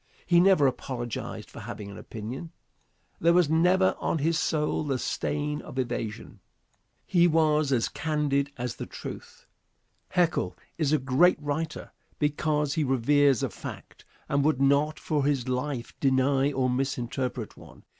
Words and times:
He 0.25 0.39
never 0.39 0.65
apologized 0.65 1.51
for 1.51 1.59
having 1.59 1.91
an 1.91 1.97
opinion. 1.99 2.51
There 3.19 3.35
was 3.35 3.51
never 3.51 3.95
on 3.99 4.17
his 4.17 4.39
soul 4.39 4.83
the 4.83 4.97
stain 4.97 5.61
of 5.61 5.77
evasion. 5.77 6.39
He 7.05 7.27
was 7.27 7.71
as 7.71 7.87
candid 7.87 8.51
as 8.57 8.77
the 8.77 8.87
truth. 8.87 9.45
Haeckel 10.09 10.57
is 10.79 10.91
a 10.91 10.97
great 10.97 11.39
writer 11.39 11.91
because 12.17 12.73
he 12.73 12.83
reveres 12.83 13.43
a 13.43 13.49
fact, 13.51 14.03
and 14.27 14.43
would 14.43 14.59
not 14.59 14.97
for 14.99 15.23
his 15.23 15.47
life 15.47 15.93
deny 15.99 16.51
or 16.51 16.67
misinterpret 16.67 17.55
one. 17.55 17.83